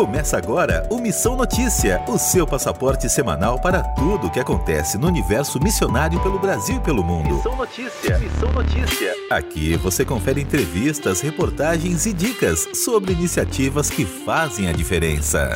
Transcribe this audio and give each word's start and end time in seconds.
Começa 0.00 0.38
agora 0.38 0.88
o 0.88 0.96
Missão 0.96 1.36
Notícia, 1.36 2.02
o 2.08 2.16
seu 2.16 2.46
passaporte 2.46 3.06
semanal 3.06 3.60
para 3.60 3.82
tudo 3.82 4.28
o 4.28 4.30
que 4.30 4.40
acontece 4.40 4.96
no 4.96 5.06
universo 5.06 5.62
missionário 5.62 6.18
pelo 6.22 6.38
Brasil 6.38 6.76
e 6.76 6.80
pelo 6.80 7.04
mundo. 7.04 7.34
Missão 7.34 7.54
Notícia, 7.54 8.18
Missão 8.18 8.50
Notícia. 8.50 9.14
Aqui 9.30 9.76
você 9.76 10.02
confere 10.02 10.40
entrevistas, 10.40 11.20
reportagens 11.20 12.06
e 12.06 12.14
dicas 12.14 12.66
sobre 12.82 13.12
iniciativas 13.12 13.90
que 13.90 14.06
fazem 14.06 14.70
a 14.70 14.72
diferença. 14.72 15.54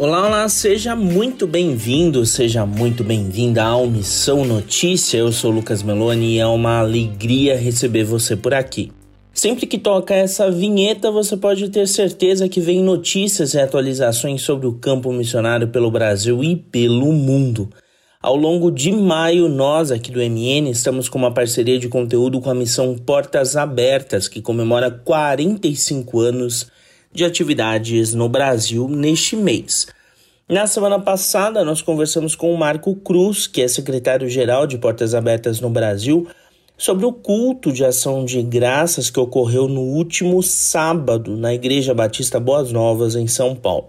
Olá, 0.00 0.26
olá, 0.26 0.48
seja 0.48 0.96
muito 0.96 1.46
bem-vindo, 1.46 2.26
seja 2.26 2.66
muito 2.66 3.04
bem-vinda 3.04 3.62
ao 3.62 3.86
Missão 3.86 4.44
Notícia. 4.44 5.18
Eu 5.18 5.30
sou 5.30 5.52
Lucas 5.52 5.84
Meloni 5.84 6.34
e 6.34 6.38
é 6.40 6.46
uma 6.46 6.80
alegria 6.80 7.56
receber 7.56 8.02
você 8.02 8.34
por 8.34 8.52
aqui. 8.52 8.90
Sempre 9.36 9.66
que 9.66 9.76
toca 9.76 10.14
essa 10.14 10.50
vinheta, 10.50 11.10
você 11.10 11.36
pode 11.36 11.68
ter 11.68 11.86
certeza 11.86 12.48
que 12.48 12.58
vem 12.58 12.82
notícias 12.82 13.52
e 13.52 13.60
atualizações 13.60 14.40
sobre 14.40 14.66
o 14.66 14.72
campo 14.72 15.12
missionário 15.12 15.68
pelo 15.68 15.90
Brasil 15.90 16.42
e 16.42 16.56
pelo 16.56 17.12
mundo. 17.12 17.68
Ao 18.22 18.34
longo 18.34 18.70
de 18.70 18.90
maio, 18.90 19.46
nós 19.46 19.92
aqui 19.92 20.10
do 20.10 20.20
MN 20.20 20.70
estamos 20.70 21.06
com 21.06 21.18
uma 21.18 21.34
parceria 21.34 21.78
de 21.78 21.86
conteúdo 21.86 22.40
com 22.40 22.48
a 22.48 22.54
missão 22.54 22.96
Portas 22.96 23.56
Abertas, 23.56 24.26
que 24.26 24.40
comemora 24.40 24.90
45 24.90 26.18
anos 26.18 26.68
de 27.12 27.22
atividades 27.22 28.14
no 28.14 28.30
Brasil 28.30 28.88
neste 28.88 29.36
mês. 29.36 29.86
Na 30.48 30.66
semana 30.66 30.98
passada, 30.98 31.62
nós 31.62 31.82
conversamos 31.82 32.34
com 32.34 32.54
o 32.54 32.56
Marco 32.56 32.96
Cruz, 32.96 33.46
que 33.46 33.60
é 33.60 33.68
secretário-geral 33.68 34.66
de 34.66 34.78
Portas 34.78 35.14
Abertas 35.14 35.60
no 35.60 35.68
Brasil 35.68 36.26
sobre 36.76 37.06
o 37.06 37.12
culto 37.12 37.72
de 37.72 37.84
ação 37.84 38.24
de 38.24 38.42
graças 38.42 39.08
que 39.08 39.20
ocorreu 39.20 39.66
no 39.68 39.80
último 39.80 40.42
sábado 40.42 41.36
na 41.36 41.54
Igreja 41.54 41.94
Batista 41.94 42.38
Boas 42.38 42.70
Novas, 42.70 43.14
em 43.14 43.26
São 43.26 43.54
Paulo. 43.54 43.88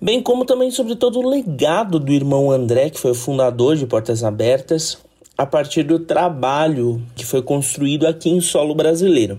Bem 0.00 0.20
como 0.20 0.44
também 0.44 0.70
sobre 0.70 0.96
todo 0.96 1.20
o 1.20 1.28
legado 1.28 1.98
do 2.00 2.12
irmão 2.12 2.50
André, 2.50 2.90
que 2.90 2.98
foi 2.98 3.12
o 3.12 3.14
fundador 3.14 3.76
de 3.76 3.86
Portas 3.86 4.24
Abertas, 4.24 4.98
a 5.38 5.46
partir 5.46 5.84
do 5.84 6.00
trabalho 6.00 7.00
que 7.14 7.24
foi 7.24 7.40
construído 7.40 8.06
aqui 8.06 8.28
em 8.28 8.40
solo 8.40 8.74
brasileiro. 8.74 9.38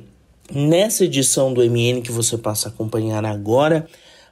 Nessa 0.49 1.03
edição 1.03 1.53
do 1.53 1.61
MN 1.61 2.01
que 2.01 2.11
você 2.11 2.37
passa 2.37 2.69
a 2.69 2.71
acompanhar 2.71 3.25
agora, 3.25 3.87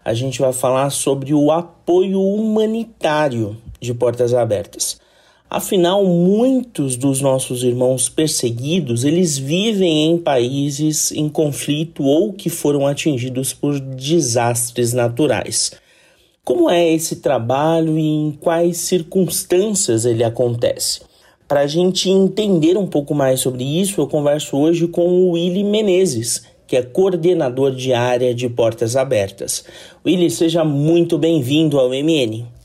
a 0.06 0.14
gente 0.14 0.40
vai 0.40 0.54
falar 0.54 0.90
sobre 0.90 1.34
o 1.34 1.52
apoio 1.52 2.22
humanitário 2.22 3.58
de 3.80 3.94
Portas 3.94 4.34
Abertas. 4.34 5.01
Afinal, 5.54 6.06
muitos 6.06 6.96
dos 6.96 7.20
nossos 7.20 7.62
irmãos 7.62 8.08
perseguidos, 8.08 9.04
eles 9.04 9.38
vivem 9.38 10.10
em 10.10 10.18
países 10.18 11.12
em 11.12 11.28
conflito 11.28 12.06
ou 12.06 12.32
que 12.32 12.50
foram 12.50 12.88
atingidos 12.88 13.54
por 13.54 13.78
desastres 13.78 14.94
naturais. 14.94 15.74
Como 16.42 16.70
é 16.70 16.90
esse 16.94 17.18
trabalho 17.18 18.00
e 18.00 18.02
em 18.02 18.32
quais 18.32 18.78
circunstâncias 18.78 20.06
ele 20.06 20.24
acontece? 20.24 21.02
Para 21.50 21.60
a 21.60 21.68
gente 21.68 22.10
entender 22.10 22.78
um 22.78 22.88
pouco 22.88 23.14
mais 23.14 23.42
sobre 23.42 23.66
isso, 23.66 24.00
eu 24.00 24.08
converso 24.08 24.56
hoje 24.56 24.88
com 24.88 25.06
o 25.06 25.32
Willy 25.32 25.66
Menezes, 25.66 26.44
que 26.66 26.78
é 26.78 26.82
coordenador 26.82 27.76
de 27.76 27.92
área 27.92 28.34
de 28.34 28.48
Portas 28.48 28.96
Abertas. 28.96 29.66
Willy, 30.06 30.30
seja 30.30 30.64
muito 30.64 31.18
bem-vindo 31.18 31.78
ao 31.78 31.90
MN. 31.90 32.61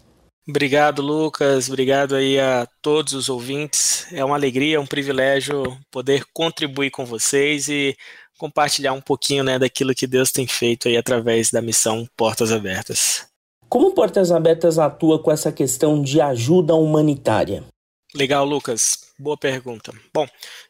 Obrigado, 0.48 1.02
Lucas. 1.02 1.68
Obrigado 1.68 2.14
aí 2.14 2.38
a 2.38 2.68
todos 2.80 3.14
os 3.14 3.28
ouvintes. 3.28 4.06
É 4.12 4.24
uma 4.24 4.36
alegria, 4.36 4.80
um 4.80 4.86
privilégio 4.86 5.76
poder 5.90 6.24
contribuir 6.32 6.90
com 6.90 7.04
vocês 7.04 7.68
e 7.68 7.96
compartilhar 8.38 8.92
um 8.92 9.00
pouquinho 9.00 9.42
né, 9.42 9.58
daquilo 9.58 9.94
que 9.94 10.06
Deus 10.06 10.30
tem 10.30 10.46
feito 10.46 10.86
aí 10.86 10.96
através 10.96 11.50
da 11.50 11.60
missão 11.60 12.08
Portas 12.16 12.52
Abertas. 12.52 13.26
Como 13.68 13.92
Portas 13.92 14.30
Abertas 14.30 14.78
atua 14.78 15.20
com 15.20 15.32
essa 15.32 15.50
questão 15.50 16.00
de 16.00 16.20
ajuda 16.20 16.74
humanitária? 16.74 17.64
Legal, 18.14 18.44
Lucas. 18.44 19.06
Boa 19.18 19.36
pergunta. 19.36 19.92
Bom, 20.14 20.26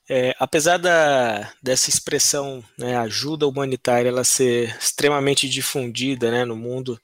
é, 0.08 0.34
apesar 0.38 0.78
da, 0.78 1.52
dessa 1.62 1.90
expressão 1.90 2.64
né, 2.78 2.96
ajuda 2.96 3.46
humanitária 3.46 4.08
ela 4.08 4.24
ser 4.24 4.74
extremamente 4.80 5.48
difundida 5.48 6.30
né, 6.30 6.44
no 6.44 6.56
mundo, 6.56 6.98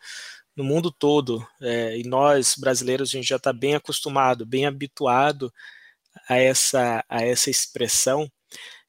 no 0.62 0.68
mundo 0.68 0.92
todo, 0.92 1.46
é, 1.60 1.98
e 1.98 2.04
nós 2.04 2.54
brasileiros 2.56 3.10
a 3.10 3.12
gente 3.12 3.28
já 3.28 3.36
está 3.36 3.52
bem 3.52 3.74
acostumado, 3.74 4.46
bem 4.46 4.64
habituado 4.64 5.52
a 6.28 6.36
essa, 6.36 7.04
a 7.08 7.22
essa 7.22 7.50
expressão. 7.50 8.30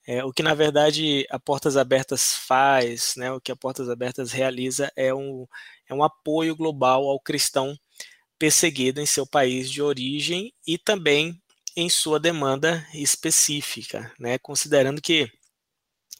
É, 0.05 0.23
o 0.23 0.31
que 0.31 0.43
na 0.43 0.53
verdade 0.53 1.25
a 1.31 1.39
Portas 1.39 1.75
Abertas 1.75 2.33
faz, 2.33 3.15
né, 3.17 3.31
o 3.31 3.41
que 3.41 3.51
a 3.51 3.55
Portas 3.55 3.89
Abertas 3.89 4.31
realiza 4.31 4.91
é 4.95 5.13
um, 5.13 5.47
é 5.89 5.93
um 5.93 6.03
apoio 6.03 6.55
global 6.55 7.09
ao 7.09 7.19
cristão 7.19 7.75
perseguido 8.37 9.01
em 9.01 9.05
seu 9.05 9.25
país 9.25 9.71
de 9.71 9.81
origem 9.81 10.53
e 10.67 10.77
também 10.77 11.41
em 11.75 11.89
sua 11.89 12.19
demanda 12.19 12.85
específica, 12.93 14.13
né, 14.19 14.37
considerando 14.37 15.01
que 15.01 15.31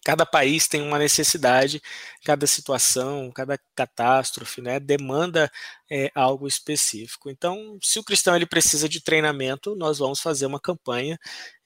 cada 0.03 0.25
país 0.25 0.67
tem 0.67 0.81
uma 0.81 0.99
necessidade, 0.99 1.81
cada 2.25 2.45
situação, 2.45 3.31
cada 3.31 3.57
catástrofe, 3.75 4.61
né, 4.61 4.79
demanda 4.79 5.49
é, 5.89 6.11
algo 6.13 6.47
específico. 6.47 7.29
Então, 7.29 7.77
se 7.81 7.99
o 7.99 8.03
cristão 8.03 8.35
ele 8.35 8.45
precisa 8.45 8.89
de 8.89 9.01
treinamento, 9.01 9.75
nós 9.75 9.99
vamos 9.99 10.19
fazer 10.19 10.45
uma 10.45 10.59
campanha 10.59 11.17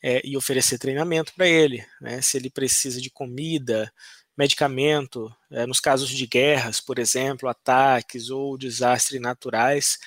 é, 0.03 0.21
e 0.23 0.37
oferecer 0.37 0.77
treinamento 0.77 1.33
para 1.33 1.47
ele. 1.47 1.85
Né? 1.99 2.21
Se 2.21 2.37
ele 2.37 2.49
precisa 2.49 3.01
de 3.01 3.09
comida, 3.09 3.91
medicamento, 4.37 5.33
é, 5.51 5.65
nos 5.65 5.79
casos 5.79 6.09
de 6.09 6.27
guerras, 6.27 6.79
por 6.79 6.99
exemplo, 6.99 7.49
ataques 7.49 8.29
ou 8.29 8.57
desastres 8.57 9.19
naturais, 9.19 9.97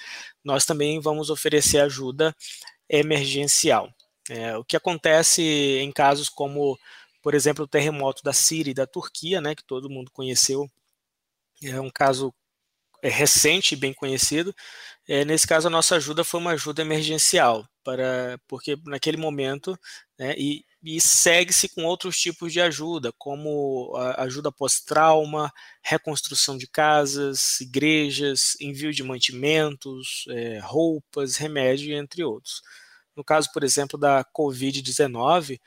nós 0.44 0.64
também 0.64 1.00
vamos 1.00 1.30
oferecer 1.30 1.80
ajuda 1.80 2.34
emergencial. 2.88 3.92
É, 4.28 4.56
o 4.56 4.64
que 4.64 4.76
acontece 4.76 5.42
em 5.42 5.90
casos 5.90 6.28
como 6.28 6.78
por 7.22 7.34
exemplo, 7.34 7.64
o 7.64 7.68
terremoto 7.68 8.22
da 8.22 8.32
Síria 8.32 8.70
e 8.70 8.74
da 8.74 8.86
Turquia, 8.86 9.40
né, 9.40 9.54
que 9.54 9.64
todo 9.64 9.90
mundo 9.90 10.10
conheceu, 10.10 10.70
é 11.62 11.80
um 11.80 11.90
caso 11.90 12.34
é, 13.02 13.08
recente 13.08 13.74
e 13.74 13.76
bem 13.76 13.92
conhecido. 13.94 14.54
É, 15.08 15.24
nesse 15.24 15.46
caso, 15.46 15.68
a 15.68 15.70
nossa 15.70 15.96
ajuda 15.96 16.24
foi 16.24 16.40
uma 16.40 16.52
ajuda 16.52 16.82
emergencial, 16.82 17.66
para, 17.84 18.38
porque 18.46 18.76
naquele 18.86 19.16
momento, 19.16 19.78
né, 20.18 20.34
e, 20.38 20.64
e 20.82 21.00
segue-se 21.00 21.68
com 21.70 21.84
outros 21.84 22.18
tipos 22.18 22.52
de 22.52 22.60
ajuda, 22.60 23.12
como 23.18 23.94
ajuda 24.16 24.52
pós-trauma, 24.52 25.52
reconstrução 25.82 26.56
de 26.56 26.66
casas, 26.66 27.60
igrejas, 27.60 28.56
envio 28.60 28.92
de 28.92 29.02
mantimentos, 29.02 30.24
é, 30.30 30.58
roupas, 30.62 31.36
remédio, 31.36 31.94
entre 31.96 32.24
outros. 32.24 32.62
No 33.16 33.24
caso, 33.24 33.50
por 33.52 33.64
exemplo, 33.64 33.98
da 33.98 34.24
Covid-19, 34.24 35.60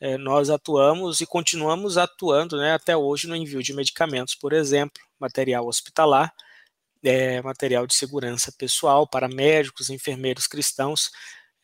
é, 0.00 0.16
nós 0.16 0.50
atuamos 0.50 1.20
e 1.20 1.26
continuamos 1.26 1.98
atuando 1.98 2.56
né, 2.56 2.72
até 2.72 2.96
hoje 2.96 3.26
no 3.26 3.36
envio 3.36 3.62
de 3.62 3.72
medicamentos, 3.74 4.34
por 4.34 4.52
exemplo, 4.52 5.02
material 5.18 5.66
hospitalar, 5.66 6.32
é, 7.02 7.40
material 7.42 7.86
de 7.86 7.94
segurança 7.94 8.52
pessoal 8.52 9.06
para 9.08 9.28
médicos, 9.28 9.90
enfermeiros 9.90 10.46
cristãos 10.46 11.10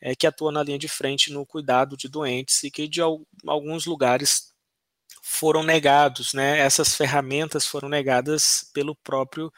é, 0.01 0.15
que 0.15 0.27
atuam 0.27 0.53
na 0.53 0.63
linha 0.63 0.79
de 0.79 0.89
frente 0.89 1.33
no 1.33 1.47
cuidado 1.47 1.97
de 1.97 2.09
doentes 2.09 2.63
e 2.63 2.71
que 2.71 2.89
de 2.89 3.01
alguns 3.01 3.87
lugares 3.87 4.53
foram 5.23 5.63
negados, 5.63 6.35
né? 6.35 6.59
Essas 6.59 6.95
ferramentas 6.95 7.67
foram 7.67 7.89
negadas 7.89 8.71
pelo 8.75 8.95
próprio 8.97 9.53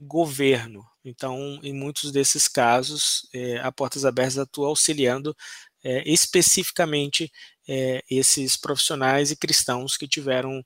governo. 0.00 0.84
Então, 1.04 1.60
em 1.62 1.72
muitos 1.72 2.10
desses 2.10 2.48
casos, 2.48 3.28
é, 3.32 3.58
a 3.60 3.70
Portas 3.70 4.04
Abertas 4.04 4.38
atua 4.38 4.68
auxiliando 4.68 5.36
é, 5.84 6.02
especificamente 6.10 7.30
é, 7.68 8.02
esses 8.10 8.56
profissionais 8.56 9.30
e 9.30 9.36
cristãos 9.36 9.96
que 9.96 10.08
tiveram 10.08 10.64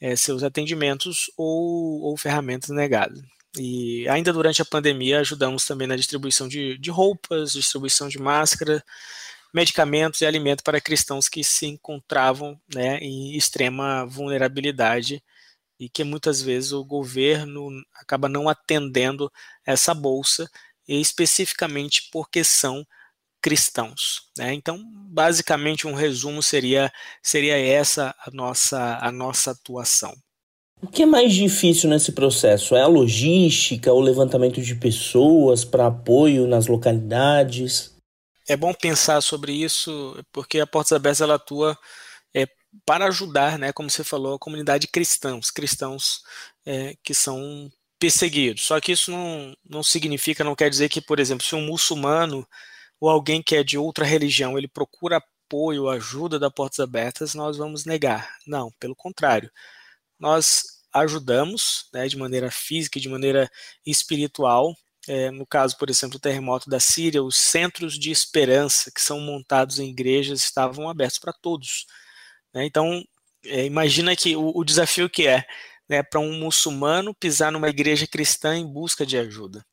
é, 0.00 0.16
seus 0.16 0.42
atendimentos 0.42 1.30
ou, 1.36 2.02
ou, 2.02 2.16
ferramentas 2.16 2.70
negadas. 2.70 3.20
E 3.58 4.08
ainda 4.08 4.32
durante 4.32 4.62
a 4.62 4.64
pandemia 4.64 5.20
ajudamos 5.20 5.64
também 5.64 5.86
na 5.86 5.96
distribuição 5.96 6.48
de, 6.48 6.78
de 6.78 6.90
roupas, 6.90 7.52
distribuição 7.52 8.08
de 8.08 8.18
máscara, 8.18 8.82
medicamentos 9.52 10.20
e 10.20 10.26
alimento 10.26 10.62
para 10.62 10.80
cristãos 10.80 11.28
que 11.28 11.42
se 11.42 11.66
encontravam 11.66 12.58
né, 12.72 12.98
em 12.98 13.36
extrema 13.36 14.06
vulnerabilidade 14.06 15.22
e 15.78 15.88
que 15.88 16.04
muitas 16.04 16.40
vezes 16.40 16.72
o 16.72 16.84
governo 16.84 17.68
acaba 17.94 18.28
não 18.28 18.48
atendendo 18.48 19.32
essa 19.66 19.94
bolsa, 19.94 20.48
especificamente 20.86 22.08
porque 22.12 22.44
são 22.44 22.86
cristãos. 23.40 24.22
Né? 24.36 24.54
Então, 24.54 24.78
basicamente, 25.08 25.86
um 25.86 25.94
resumo 25.94 26.42
seria, 26.42 26.92
seria 27.22 27.56
essa 27.56 28.14
a 28.24 28.30
nossa, 28.30 28.98
a 29.00 29.10
nossa 29.10 29.52
atuação. 29.52 30.14
O 30.82 30.86
que 30.86 31.02
é 31.02 31.06
mais 31.06 31.34
difícil 31.34 31.90
nesse 31.90 32.12
processo? 32.12 32.74
É 32.74 32.80
a 32.80 32.86
logística, 32.86 33.92
o 33.92 34.00
levantamento 34.00 34.62
de 34.62 34.74
pessoas 34.74 35.64
para 35.64 35.86
apoio 35.86 36.46
nas 36.46 36.66
localidades? 36.66 37.94
É 38.48 38.56
bom 38.56 38.72
pensar 38.72 39.20
sobre 39.20 39.52
isso, 39.52 40.18
porque 40.32 40.58
a 40.58 40.66
Portas 40.66 40.92
Abertas 40.92 41.20
ela 41.20 41.34
atua 41.34 41.78
é, 42.34 42.48
para 42.86 43.06
ajudar, 43.06 43.58
né, 43.58 43.72
como 43.72 43.90
você 43.90 44.02
falou, 44.02 44.34
a 44.34 44.38
comunidade 44.38 44.88
cristãos, 44.88 45.50
cristãos 45.50 46.22
é, 46.64 46.96
que 47.04 47.12
são 47.12 47.70
perseguido. 47.98 48.58
Só 48.58 48.80
que 48.80 48.92
isso 48.92 49.10
não, 49.10 49.54
não 49.68 49.82
significa, 49.82 50.42
não 50.42 50.56
quer 50.56 50.70
dizer 50.70 50.88
que, 50.88 51.02
por 51.02 51.20
exemplo, 51.20 51.44
se 51.44 51.54
um 51.54 51.66
muçulmano 51.66 52.48
ou 53.00 53.08
alguém 53.08 53.42
que 53.42 53.56
é 53.56 53.64
de 53.64 53.78
outra 53.78 54.04
religião, 54.04 54.58
ele 54.58 54.68
procura 54.68 55.16
apoio, 55.50 55.88
ajuda 55.88 56.38
da 56.38 56.50
Portas 56.50 56.80
Abertas, 56.80 57.34
nós 57.34 57.56
vamos 57.56 57.84
negar. 57.84 58.36
Não, 58.46 58.70
pelo 58.78 58.94
contrário. 58.94 59.50
Nós 60.18 60.80
ajudamos 60.92 61.88
né, 61.92 62.06
de 62.08 62.16
maneira 62.16 62.50
física 62.50 62.98
e 62.98 63.02
de 63.02 63.08
maneira 63.08 63.50
espiritual. 63.86 64.74
É, 65.08 65.30
no 65.30 65.46
caso, 65.46 65.76
por 65.78 65.90
exemplo, 65.90 66.18
do 66.18 66.22
terremoto 66.22 66.68
da 66.70 66.78
Síria, 66.78 67.22
os 67.22 67.36
centros 67.36 67.98
de 67.98 68.10
esperança 68.10 68.92
que 68.94 69.00
são 69.00 69.18
montados 69.20 69.78
em 69.78 69.88
igrejas 69.88 70.44
estavam 70.44 70.88
abertos 70.88 71.18
para 71.18 71.32
todos. 71.32 71.86
Né? 72.54 72.64
Então, 72.66 73.02
é, 73.44 73.64
imagina 73.64 74.14
que 74.14 74.36
o, 74.36 74.52
o, 74.54 74.64
desafio 74.64 75.08
que 75.08 75.26
é 75.26 75.44
né, 75.88 76.02
para 76.02 76.20
um 76.20 76.38
muçulmano 76.38 77.14
pisar 77.14 77.50
numa 77.50 77.68
igreja 77.68 78.06
cristã 78.06 78.56
em 78.56 78.66
busca 78.66 79.06
de 79.06 79.16
ajuda. 79.18 79.64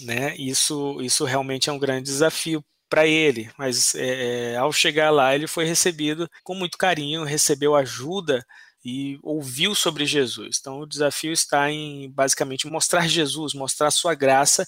Né? 0.00 0.36
Isso, 0.36 1.00
isso 1.00 1.24
realmente 1.24 1.70
é 1.70 1.72
um 1.72 1.78
grande 1.78 2.04
desafio 2.04 2.64
para 2.88 3.06
ele, 3.06 3.50
mas 3.58 3.94
é, 3.94 4.52
é, 4.52 4.56
ao 4.56 4.72
chegar 4.72 5.10
lá 5.10 5.34
ele 5.34 5.46
foi 5.46 5.64
recebido 5.64 6.28
com 6.44 6.54
muito 6.54 6.78
carinho, 6.78 7.24
recebeu 7.24 7.74
ajuda 7.74 8.44
e 8.84 9.18
ouviu 9.22 9.74
sobre 9.74 10.06
Jesus. 10.06 10.58
Então 10.60 10.78
o 10.78 10.86
desafio 10.86 11.32
está 11.32 11.70
em 11.70 12.08
basicamente 12.12 12.68
mostrar 12.68 13.08
Jesus, 13.08 13.54
mostrar 13.54 13.90
sua 13.90 14.14
graça 14.14 14.64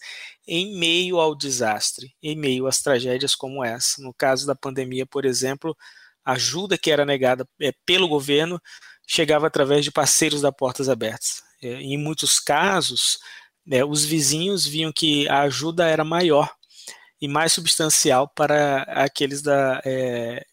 em 0.47 0.77
meio 0.77 1.21
ao 1.21 1.37
desastre, 1.37 2.13
em 2.21 2.37
meio 2.37 2.67
às 2.67 2.83
tragédias 2.83 3.35
como 3.37 3.65
essa. 3.65 4.03
No 4.03 4.13
caso 4.13 4.47
da 4.47 4.57
pandemia, 4.57 5.07
por 5.07 5.25
exemplo, 5.25 5.77
a 6.25 6.33
ajuda 6.33 6.77
que 6.77 6.91
era 6.91 7.07
negada 7.07 7.49
é, 7.61 7.73
pelo 7.87 8.09
governo 8.09 8.61
chegava 9.07 9.47
através 9.47 9.85
de 9.85 9.93
parceiros 9.93 10.43
da 10.43 10.53
Portas 10.53 10.89
Abertas. 10.89 11.43
É, 11.63 11.75
em 11.75 11.97
muitos 11.97 12.41
casos, 12.41 13.19
é, 13.71 13.85
os 13.85 14.05
vizinhos 14.05 14.67
viam 14.67 14.93
que 14.93 15.29
a 15.29 15.43
ajuda 15.43 15.87
era 15.87 16.05
maior 16.05 16.51
e 17.21 17.29
mais 17.29 17.53
substancial 17.53 18.29
para 18.29 18.83
aqueles 18.83 19.43
da 19.43 19.81
é, 19.85 20.45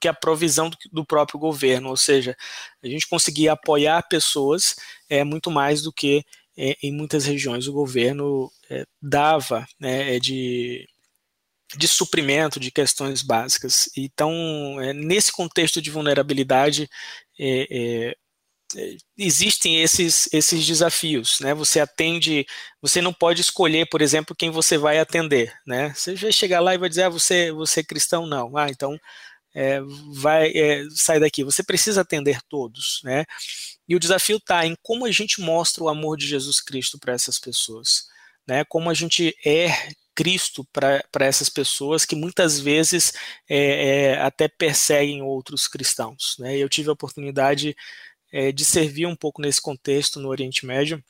que 0.00 0.08
a 0.08 0.14
provisão 0.14 0.68
do, 0.68 0.76
do, 0.92 1.04
próprio 1.04 1.38
governo, 1.38 1.90
ou 1.90 1.96
seja, 1.96 2.36
a 2.82 2.86
gente 2.88 3.08
conseguia 3.08 3.52
apoiar 3.52 4.02
pessoas 4.08 4.74
é, 5.08 5.22
muito 5.22 5.50
mais 5.50 5.82
do 5.82 5.92
que 5.92 6.24
é, 6.56 6.76
em 6.82 6.92
muitas 6.92 7.24
regiões 7.24 7.66
o 7.66 7.72
governo 7.72 8.50
é, 8.68 8.84
dava 9.00 9.66
né, 9.78 10.16
é, 10.16 10.18
de, 10.18 10.86
de 11.76 11.88
suprimento 11.88 12.58
de 12.58 12.70
questões 12.70 13.22
básicas. 13.22 13.88
Então, 13.96 14.80
é, 14.80 14.92
nesse 14.92 15.32
contexto 15.32 15.80
de 15.80 15.90
vulnerabilidade, 15.90 16.88
é, 17.38 18.16
existem 19.18 19.82
esses, 19.82 20.28
esses 20.32 20.66
desafios, 20.66 21.40
né? 21.40 21.54
Você 21.54 21.80
atende, 21.80 22.46
você 22.80 23.00
não 23.00 23.12
pode 23.12 23.40
escolher, 23.40 23.88
por 23.88 24.02
exemplo, 24.02 24.36
quem 24.36 24.50
você 24.50 24.78
vai 24.78 24.98
atender, 24.98 25.52
né? 25.66 25.92
Você 25.94 26.14
vai 26.14 26.32
chegar 26.32 26.60
lá 26.60 26.74
e 26.74 26.78
vai 26.78 26.88
dizer, 26.88 27.04
ah, 27.04 27.08
você, 27.08 27.52
você 27.52 27.80
é 27.80 27.84
cristão? 27.84 28.26
Não. 28.26 28.56
Ah, 28.56 28.68
então 28.68 28.98
é, 29.54 29.80
vai 30.12 30.50
é, 30.54 30.84
sair 30.94 31.20
daqui. 31.20 31.44
Você 31.44 31.62
precisa 31.62 32.02
atender 32.02 32.40
todos, 32.48 33.00
né? 33.04 33.24
E 33.88 33.96
o 33.96 34.00
desafio 34.00 34.36
está 34.36 34.66
em 34.66 34.76
como 34.82 35.06
a 35.06 35.10
gente 35.10 35.40
mostra 35.40 35.84
o 35.84 35.88
amor 35.88 36.16
de 36.16 36.26
Jesus 36.26 36.60
Cristo 36.60 36.98
para 36.98 37.14
essas 37.14 37.38
pessoas, 37.38 38.04
né? 38.46 38.64
Como 38.64 38.90
a 38.90 38.94
gente 38.94 39.34
é 39.44 39.68
Cristo 40.14 40.66
para 40.72 41.02
essas 41.20 41.48
pessoas 41.48 42.04
que 42.04 42.14
muitas 42.14 42.60
vezes 42.60 43.12
é, 43.48 44.12
é, 44.12 44.20
até 44.20 44.48
perseguem 44.48 45.22
outros 45.22 45.66
cristãos. 45.66 46.36
Né? 46.38 46.58
Eu 46.58 46.68
tive 46.68 46.90
a 46.90 46.92
oportunidade 46.92 47.74
é, 48.32 48.52
de 48.52 48.64
servir 48.64 49.06
um 49.06 49.16
pouco 49.16 49.42
nesse 49.42 49.60
contexto 49.60 50.20
no 50.20 50.28
Oriente 50.28 50.66
Médio. 50.66 51.02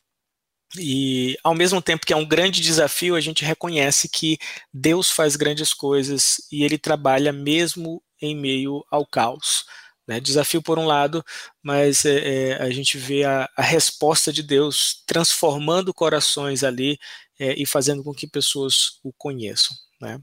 E 0.79 1.37
ao 1.43 1.55
mesmo 1.55 1.83
tempo 1.83 2.07
que 2.07 2.13
é 2.13 2.17
um 2.17 2.27
grande 2.27 2.61
desafio, 2.61 3.17
a 3.17 3.21
gente 3.21 3.45
reconhece 3.45 4.09
que 4.09 4.39
Deus 4.73 5.11
faz 5.11 5.35
grandes 5.35 5.75
coisas 5.75 6.43
e 6.51 6.63
ele 6.63 6.79
trabalha 6.79 7.33
mesmo 7.33 8.03
em 8.23 8.37
meio 8.37 8.85
ao 8.91 9.05
caos. 9.05 9.65
Né? 10.07 10.21
Desafio 10.21 10.63
por 10.63 10.79
um 10.79 10.87
lado, 10.87 11.25
mas 11.63 12.05
é, 12.05 12.19
é, 12.51 12.63
a 12.63 12.71
gente 12.71 12.99
vê 12.99 13.25
a, 13.25 13.49
a, 13.57 13.63
resposta 13.63 14.33
de 14.33 14.43
Deus 14.43 15.03
transformando 15.07 15.95
corações 15.95 16.65
ali 16.65 16.99
é, 17.39 17.55
e 17.61 17.67
fazendo 17.67 18.03
com 18.03 18.13
que 18.13 18.27
pessoas 18.27 18.99
o 19.05 19.13
conheçam. 19.13 19.77
Né? 20.01 20.21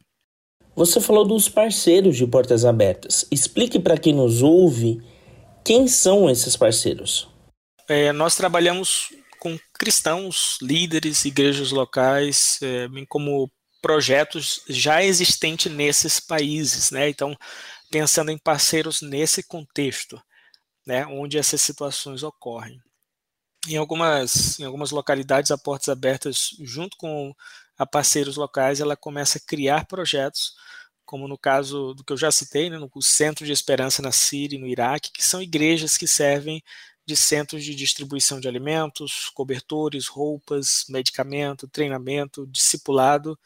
Você 0.75 1.01
falou 1.01 1.25
dos 1.25 1.49
parceiros 1.49 2.17
de 2.17 2.27
Portas 2.27 2.65
Abertas. 2.65 3.25
Explique 3.31 3.79
para 3.79 3.97
quem 3.97 4.13
nos 4.13 4.41
ouve 4.41 5.01
quem 5.67 5.85
são 5.85 6.29
esses 6.29 6.55
parceiros. 6.55 7.27
É, 7.89 8.13
nós 8.13 8.35
trabalhamos 8.35 9.09
com 9.37 9.59
cristãos, 9.73 10.57
líderes, 10.61 11.25
igrejas 11.25 11.71
locais, 11.71 12.57
é, 12.61 12.87
como 13.09 13.51
projetos 13.81 14.61
já 14.69 15.03
existentes 15.03 15.69
nesses 15.69 16.21
países, 16.21 16.89
né? 16.89 17.09
Então, 17.09 17.35
pensando 17.91 18.31
em 18.31 18.37
parceiros 18.37 19.01
nesse 19.01 19.43
contexto, 19.43 20.17
né, 20.85 21.05
onde 21.05 21.37
essas 21.37 21.59
situações 21.59 22.23
ocorrem. 22.23 22.79
Em 23.67 23.75
algumas, 23.75 24.57
em 24.61 24.63
algumas 24.63 24.91
localidades, 24.91 25.51
a 25.51 25.57
Portas 25.57 25.89
Abertas, 25.89 26.51
junto 26.61 26.95
com 26.95 27.33
a 27.77 27.85
parceiros 27.85 28.37
locais, 28.37 28.79
ela 28.79 28.95
começa 28.95 29.37
a 29.37 29.41
criar 29.45 29.85
projetos, 29.85 30.53
como 31.07 31.27
no 31.27 31.37
caso 31.37 31.93
do 31.93 32.03
que 32.03 32.11
eu 32.13 32.17
já 32.17 32.29
citei, 32.29 32.69
né, 32.69 32.77
no 32.77 32.91
Centro 33.01 33.45
de 33.45 33.53
Esperança 33.53 34.01
na 34.01 34.11
Síria 34.11 34.57
e 34.57 34.59
no 34.59 34.67
Iraque, 34.67 35.11
que 35.11 35.23
são 35.23 35.41
igrejas 35.41 35.97
que 35.97 36.05
servem 36.05 36.61
de 37.05 37.15
centros 37.15 37.63
de 37.63 37.73
distribuição 37.73 38.39
de 38.41 38.47
alimentos, 38.49 39.29
cobertores, 39.33 40.07
roupas, 40.07 40.85
medicamento, 40.89 41.67
treinamento, 41.67 42.45
discipulado. 42.47 43.39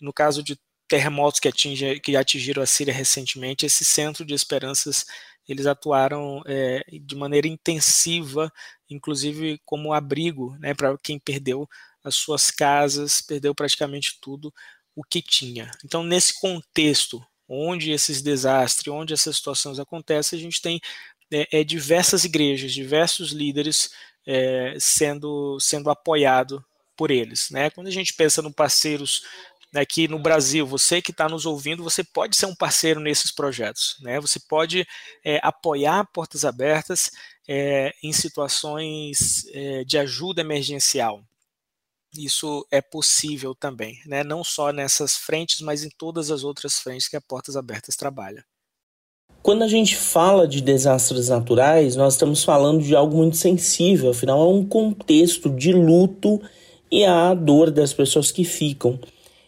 No 0.00 0.12
caso 0.12 0.42
de 0.42 0.60
terremotos 0.86 1.40
que, 1.40 1.48
atinge, 1.48 1.98
que 2.00 2.14
atingiram 2.14 2.62
a 2.62 2.66
Síria 2.66 2.92
recentemente, 2.92 3.64
esse 3.64 3.84
centro 3.84 4.24
de 4.24 4.34
esperanças 4.34 5.06
eles 5.48 5.64
atuaram 5.64 6.42
é, 6.46 6.84
de 7.02 7.16
maneira 7.16 7.48
intensiva, 7.48 8.52
inclusive 8.90 9.58
como 9.64 9.94
abrigo 9.94 10.54
né, 10.58 10.74
para 10.74 10.96
quem 10.98 11.18
perdeu 11.18 11.66
as 12.04 12.16
suas 12.16 12.50
casas, 12.50 13.22
perdeu 13.22 13.54
praticamente 13.54 14.18
tudo 14.20 14.52
o 14.98 15.04
que 15.04 15.22
tinha. 15.22 15.70
Então, 15.84 16.02
nesse 16.02 16.40
contexto, 16.40 17.24
onde 17.48 17.92
esses 17.92 18.20
desastres, 18.20 18.92
onde 18.92 19.14
essas 19.14 19.36
situações 19.36 19.78
acontecem, 19.78 20.36
a 20.36 20.42
gente 20.42 20.60
tem 20.60 20.80
é, 21.32 21.60
é, 21.60 21.62
diversas 21.62 22.24
igrejas, 22.24 22.72
diversos 22.72 23.30
líderes 23.30 23.90
é, 24.26 24.74
sendo, 24.80 25.56
sendo 25.60 25.88
apoiado 25.88 26.64
por 26.96 27.12
eles. 27.12 27.48
Né? 27.48 27.70
Quando 27.70 27.86
a 27.86 27.92
gente 27.92 28.12
pensa 28.12 28.42
no 28.42 28.52
parceiros 28.52 29.22
aqui 29.72 30.08
no 30.08 30.18
Brasil, 30.18 30.66
você 30.66 31.00
que 31.00 31.12
está 31.12 31.28
nos 31.28 31.46
ouvindo, 31.46 31.84
você 31.84 32.02
pode 32.02 32.36
ser 32.36 32.46
um 32.46 32.54
parceiro 32.56 32.98
nesses 32.98 33.30
projetos. 33.30 33.96
Né? 34.00 34.18
Você 34.18 34.40
pode 34.40 34.84
é, 35.24 35.38
apoiar 35.44 36.10
portas 36.12 36.44
abertas 36.44 37.12
é, 37.46 37.94
em 38.02 38.12
situações 38.12 39.46
é, 39.52 39.84
de 39.84 39.96
ajuda 39.96 40.40
emergencial. 40.40 41.22
Isso 42.16 42.66
é 42.70 42.80
possível 42.80 43.54
também, 43.54 44.00
né? 44.06 44.24
não 44.24 44.42
só 44.42 44.72
nessas 44.72 45.16
frentes, 45.16 45.60
mas 45.60 45.84
em 45.84 45.90
todas 45.90 46.30
as 46.30 46.42
outras 46.42 46.78
frentes 46.78 47.08
que 47.08 47.16
a 47.16 47.20
Portas 47.20 47.56
Abertas 47.56 47.96
trabalha. 47.96 48.44
Quando 49.42 49.62
a 49.62 49.68
gente 49.68 49.96
fala 49.96 50.48
de 50.48 50.60
desastres 50.60 51.28
naturais, 51.28 51.96
nós 51.96 52.14
estamos 52.14 52.42
falando 52.42 52.82
de 52.82 52.94
algo 52.94 53.16
muito 53.16 53.36
sensível, 53.36 54.10
afinal, 54.10 54.40
é 54.42 54.54
um 54.54 54.66
contexto 54.66 55.50
de 55.50 55.72
luto 55.72 56.40
e 56.90 57.04
a 57.04 57.34
dor 57.34 57.70
das 57.70 57.92
pessoas 57.92 58.32
que 58.32 58.44
ficam. 58.44 58.98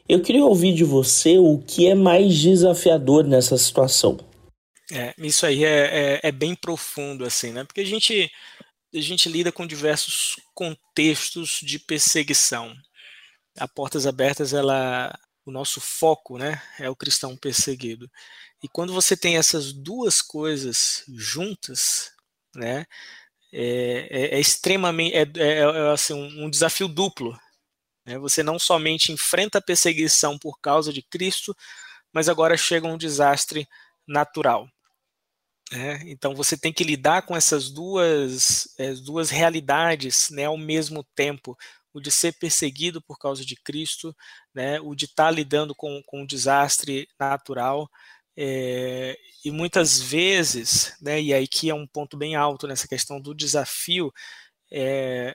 Eu 0.09 0.21
queria 0.21 0.45
ouvir 0.45 0.75
de 0.75 0.85
você 0.85 1.38
o 1.38 1.59
que 1.59 1.87
é 1.87 1.95
mais 1.95 2.37
desafiador 2.37 3.25
nessa 3.25 3.57
situação. 3.57 4.19
É, 4.93 5.14
isso 5.19 5.47
aí 5.47 5.64
é, 5.64 5.69
é, 5.69 6.21
é, 6.25 6.33
bem 6.33 6.55
profundo, 6.55 7.25
assim, 7.25 7.52
né? 7.52 7.64
Porque 7.64 7.81
a 7.81 7.87
gente, 7.87 8.31
a 8.94 9.00
gente 9.00 9.28
lida 9.28 9.52
com 9.52 9.66
diversos 9.66 10.37
contextos 10.54 11.61
de 11.62 11.78
perseguição. 11.78 12.75
A 13.59 13.68
Portas 13.68 14.06
Abertas, 14.06 14.52
ela, 14.52 15.16
o 15.44 15.50
nosso 15.50 15.80
foco, 15.80 16.38
né, 16.38 16.62
é 16.78 16.88
o 16.90 16.97
cristão 16.97 17.37
perseguido. 17.37 18.11
E 18.62 18.68
quando 18.68 18.92
você 18.92 19.16
tem 19.16 19.37
essas 19.37 19.73
duas 19.73 20.20
coisas 20.20 21.04
juntas, 21.09 22.11
né, 22.54 22.87
é, 23.52 24.09
é, 24.11 24.37
é 24.37 24.40
extremamente, 24.40 25.14
é, 25.14 25.23
é, 25.37 25.59
é 25.61 25.92
assim, 25.92 26.14
um, 26.14 26.44
um 26.47 26.50
desafio 26.50 26.88
duplo, 26.88 27.38
né? 28.06 28.18
Você 28.18 28.42
não 28.42 28.59
somente 28.59 29.12
enfrenta 29.12 29.59
a 29.59 29.62
perseguição 29.62 30.38
por 30.38 30.59
causa 30.61 30.92
de 30.92 31.02
Cristo, 31.02 31.56
mas 32.12 32.28
agora 32.28 32.56
chega 32.56 32.87
um 32.87 32.99
desastre 32.99 33.68
natural. 34.06 34.68
Né? 35.72 36.00
Então 36.06 36.34
você 36.34 36.56
tem 36.56 36.72
que 36.72 36.82
lidar 36.82 37.22
com 37.22 37.36
essas 37.36 37.70
duas, 37.70 38.68
é, 38.78 38.92
duas 38.94 39.30
realidades 39.30 40.30
né, 40.30 40.44
ao 40.46 40.58
mesmo 40.58 41.04
tempo. 41.14 41.56
O 41.92 42.00
de 42.00 42.10
ser 42.10 42.32
perseguido 42.38 43.02
por 43.02 43.18
causa 43.18 43.44
de 43.44 43.56
Cristo, 43.56 44.14
né, 44.54 44.80
o 44.80 44.94
de 44.94 45.06
estar 45.06 45.24
tá 45.24 45.30
lidando 45.30 45.74
com, 45.74 46.00
com 46.06 46.22
um 46.22 46.26
desastre 46.26 47.08
natural. 47.18 47.88
É, 48.36 49.16
e 49.44 49.50
muitas 49.50 50.00
vezes, 50.00 50.96
né, 51.00 51.20
e 51.20 51.34
aí 51.34 51.48
que 51.48 51.68
é 51.68 51.74
um 51.74 51.86
ponto 51.86 52.16
bem 52.16 52.36
alto 52.36 52.66
nessa 52.66 52.86
questão 52.88 53.20
do 53.20 53.34
desafio, 53.34 54.12
é, 54.72 55.34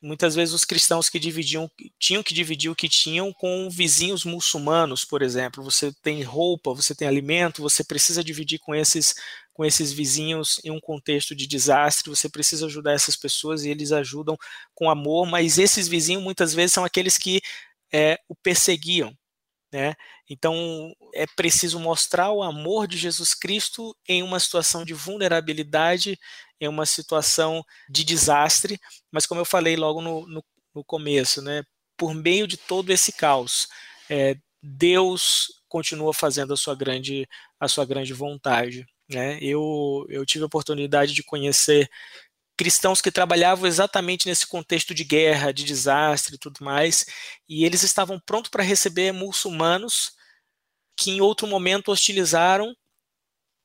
muitas 0.00 0.34
vezes 0.34 0.54
os 0.54 0.64
cristãos 0.64 1.08
que 1.08 1.18
dividiam 1.18 1.70
tinham 1.98 2.22
que 2.22 2.34
dividir 2.34 2.70
o 2.70 2.76
que 2.76 2.88
tinham 2.88 3.32
com 3.32 3.68
vizinhos 3.70 4.24
muçulmanos, 4.24 5.04
por 5.04 5.22
exemplo. 5.22 5.62
Você 5.64 5.92
tem 6.02 6.22
roupa, 6.22 6.72
você 6.74 6.94
tem 6.94 7.08
alimento, 7.08 7.62
você 7.62 7.84
precisa 7.84 8.22
dividir 8.24 8.58
com 8.60 8.74
esses 8.74 9.14
com 9.56 9.64
esses 9.64 9.90
vizinhos 9.90 10.60
em 10.62 10.70
um 10.70 10.78
contexto 10.78 11.34
de 11.34 11.46
desastre, 11.46 12.10
você 12.10 12.28
precisa 12.28 12.66
ajudar 12.66 12.92
essas 12.92 13.16
pessoas 13.16 13.64
e 13.64 13.70
eles 13.70 13.90
ajudam 13.90 14.36
com 14.74 14.90
amor, 14.90 15.26
mas 15.26 15.58
esses 15.58 15.88
vizinhos 15.88 16.22
muitas 16.22 16.52
vezes 16.52 16.74
são 16.74 16.84
aqueles 16.84 17.16
que 17.16 17.40
é, 17.90 18.18
o 18.28 18.34
perseguiam, 18.36 19.16
né? 19.72 19.94
Então 20.28 20.92
é 21.14 21.24
preciso 21.34 21.80
mostrar 21.80 22.30
o 22.32 22.42
amor 22.42 22.86
de 22.86 22.98
Jesus 22.98 23.32
Cristo 23.32 23.96
em 24.06 24.22
uma 24.22 24.38
situação 24.38 24.84
de 24.84 24.92
vulnerabilidade, 24.92 26.18
em 26.60 26.68
uma 26.68 26.84
situação 26.84 27.64
de 27.88 28.04
desastre, 28.04 28.78
mas 29.10 29.24
como 29.24 29.40
eu 29.40 29.46
falei 29.46 29.74
logo 29.74 30.02
no, 30.02 30.26
no, 30.26 30.44
no 30.74 30.84
começo, 30.84 31.40
né? 31.40 31.62
Por 31.96 32.12
meio 32.12 32.46
de 32.46 32.58
todo 32.58 32.90
esse 32.90 33.10
caos, 33.10 33.68
é, 34.10 34.36
Deus 34.62 35.46
continua 35.66 36.12
fazendo 36.12 36.52
a 36.52 36.56
sua 36.58 36.74
grande 36.74 37.26
a 37.58 37.68
sua 37.68 37.86
grande 37.86 38.12
vontade. 38.12 38.84
Né? 39.08 39.38
Eu, 39.40 40.06
eu 40.08 40.26
tive 40.26 40.42
a 40.42 40.46
oportunidade 40.46 41.12
de 41.12 41.22
conhecer 41.22 41.88
cristãos 42.56 43.00
que 43.00 43.12
trabalhavam 43.12 43.66
exatamente 43.66 44.26
nesse 44.26 44.46
contexto 44.46 44.94
de 44.94 45.04
guerra, 45.04 45.52
de 45.52 45.62
desastre 45.62 46.36
e 46.36 46.38
tudo 46.38 46.64
mais, 46.64 47.04
e 47.48 47.64
eles 47.64 47.82
estavam 47.82 48.18
prontos 48.18 48.50
para 48.50 48.62
receber 48.62 49.12
muçulmanos 49.12 50.12
que 50.96 51.10
em 51.10 51.20
outro 51.20 51.46
momento 51.46 51.92
hostilizaram 51.92 52.74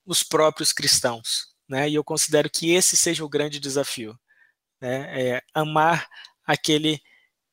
os 0.06 0.22
próprios 0.22 0.74
cristãos. 0.74 1.56
Né? 1.68 1.90
E 1.90 1.96
eu 1.96 2.04
considero 2.04 2.50
que 2.50 2.72
esse 2.72 2.98
seja 2.98 3.24
o 3.24 3.30
grande 3.30 3.60
desafio. 3.60 4.20
Né? 4.82 5.36
É 5.36 5.42
amar 5.54 6.08
aquele 6.46 7.02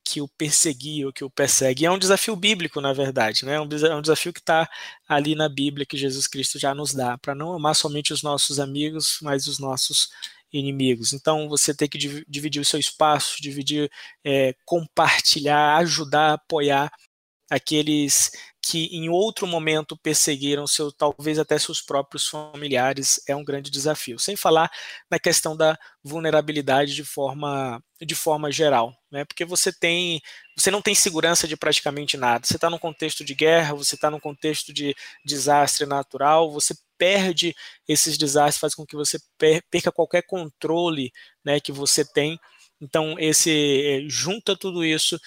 que 0.09 0.21
o 0.21 0.29
perseguia, 0.29 1.07
ou 1.07 1.13
que 1.13 1.25
o 1.25 1.31
persegue. 1.31 1.85
É 1.85 1.91
um 1.91 1.99
desafio 1.99 2.35
bíblico, 2.35 2.81
na 2.81 2.93
verdade, 2.93 3.45
né? 3.45 3.55
É 3.55 3.61
um, 3.61 3.65
é 3.65 4.01
desafio 4.01 4.33
que 4.33 4.41
está 4.41 4.69
ali 5.09 5.35
na 5.35 5.49
Bíblia, 5.49 5.87
que 5.87 5.97
Jesus 5.97 6.27
Cristo 6.27 6.59
já 6.59 6.75
nos 6.75 6.95
dá, 6.95 7.19
para 7.19 7.35
não 7.35 7.53
amar 7.53 7.75
somente 7.77 8.13
os 8.13 8.23
nossos 8.23 8.59
amigos, 8.59 9.19
mas 9.23 9.47
os 9.47 9.59
nossos 9.59 10.09
inimigos. 10.53 11.13
Então 11.13 11.49
você 11.49 11.75
tem 11.75 11.89
que 11.89 11.99
dividir 12.27 12.61
o 12.61 12.65
seu 12.65 12.81
espaço, 12.81 13.37
dividir, 13.43 13.91
é, 14.25 14.55
compartilhar, 14.65 15.77
ajudar, 15.79 16.35
apoiar 16.35 16.91
aqueles 17.51 18.31
que 18.69 18.85
em 18.95 19.09
outro 19.09 19.47
momento 19.47 19.97
perseguiram 19.97 20.67
seu, 20.67 20.93
talvez 20.93 21.39
até 21.39 21.59
seus 21.59 21.81
próprios 21.81 22.27
familiares, 22.27 23.19
é 23.27 23.35
um 23.35 23.43
grande 23.43 23.71
desafio. 23.71 24.19
Sem 24.19 24.37
falar 24.37 24.71
na 25.11 25.19
questão 25.19 25.57
da 25.57 25.79
vulnerabilidade 26.05 26.95
de 26.95 27.03
forma, 27.03 27.83
de 27.99 28.15
forma 28.15 28.53
geral, 28.53 28.95
né? 29.11 29.25
Porque 29.25 29.47
você 29.47 29.73
tem, 29.73 30.21
você 30.55 30.71
não 30.71 30.83
tem 30.83 30.95
segurança 30.95 31.49
de 31.49 31.57
praticamente 31.57 32.19
nada. 32.19 32.47
Você 32.47 32.57
está 32.57 32.69
num 32.69 32.79
contexto 32.79 33.25
de 33.25 33.35
guerra, 33.35 33.75
você 33.75 33.95
está 33.95 34.11
num 34.11 34.21
contexto 34.21 34.71
de 34.71 34.95
desastre 35.25 35.87
natural, 35.87 36.53
você 36.53 36.75
perde 36.99 37.55
esses 37.89 38.19
desastres, 38.19 38.61
faz 38.61 38.75
com 38.75 38.85
que 38.85 38.97
você 38.97 39.19
perca 39.71 39.91
qualquer 39.91 40.23
controle, 40.27 41.11
né, 41.43 41.59
que 41.59 41.73
você 41.73 42.05
tem. 42.05 42.39
Então 42.81 43.17
esse 43.19 43.51
eh, 43.51 44.05
junta 44.09 44.57
tudo 44.57 44.85
isso 44.85 45.19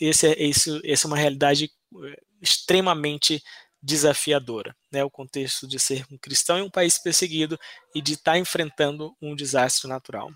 esse 0.00 0.26
é, 0.26 0.42
esse, 0.42 0.80
essa 0.84 1.06
é 1.06 1.08
uma 1.08 1.16
realidade 1.16 1.70
eh, 2.04 2.20
extremamente 2.40 3.42
desafiadora, 3.82 4.74
né? 4.92 5.02
O 5.04 5.10
contexto 5.10 5.66
de 5.66 5.78
ser 5.78 6.04
um 6.12 6.18
cristão 6.18 6.58
em 6.58 6.62
um 6.62 6.70
país 6.70 6.98
perseguido 6.98 7.58
e 7.94 8.02
de 8.02 8.14
estar 8.14 8.32
tá 8.32 8.38
enfrentando 8.38 9.12
um 9.22 9.34
desastre 9.34 9.88
natural. 9.88 10.28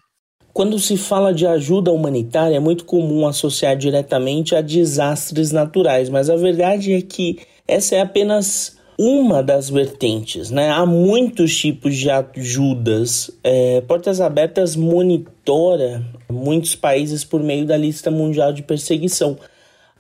Quando 0.53 0.79
se 0.79 0.97
fala 0.97 1.35
de 1.35 1.47
ajuda 1.47 1.91
humanitária, 1.91 2.57
é 2.57 2.61
muito 2.61 2.85
comum 2.85 3.27
associar 3.27 3.77
diretamente 3.77 4.55
a 4.55 4.61
desastres 4.61 5.51
naturais, 5.51 6.09
mas 6.09 6.31
a 6.31 6.37
verdade 6.37 6.93
é 6.93 7.03
que 7.03 7.41
essa 7.67 7.97
é 7.97 8.01
apenas 8.01 8.79
uma 8.97 9.43
das 9.43 9.69
vertentes, 9.69 10.51
né? 10.51 10.71
Há 10.71 10.87
muitos 10.87 11.57
tipos 11.57 11.97
de 11.97 12.09
ajudas. 12.09 13.31
É, 13.43 13.81
Portas 13.81 14.21
Abertas 14.21 14.77
monitora 14.77 16.05
muitos 16.31 16.75
países 16.75 17.25
por 17.25 17.43
meio 17.43 17.67
da 17.67 17.77
lista 17.77 18.11
mundial 18.11 18.53
de 18.53 18.63
perseguição. 18.63 19.39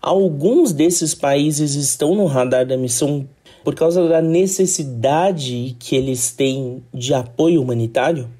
Alguns 0.04 0.74
desses 0.74 1.14
países 1.14 1.74
estão 1.76 2.14
no 2.14 2.26
radar 2.26 2.66
da 2.66 2.76
missão 2.76 3.26
por 3.64 3.74
causa 3.74 4.06
da 4.06 4.20
necessidade 4.20 5.74
que 5.80 5.96
eles 5.96 6.30
têm 6.30 6.84
de 6.92 7.14
apoio 7.14 7.62
humanitário? 7.62 8.30